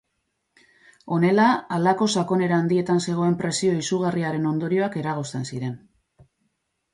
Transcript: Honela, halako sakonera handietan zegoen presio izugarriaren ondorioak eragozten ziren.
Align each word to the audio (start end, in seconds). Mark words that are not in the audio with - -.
Honela, 1.15 1.43
halako 1.75 2.07
sakonera 2.21 2.57
handietan 2.63 3.03
zegoen 3.11 3.37
presio 3.43 3.75
izugarriaren 3.83 4.49
ondorioak 4.53 4.99
eragozten 5.03 5.47
ziren. 5.53 5.79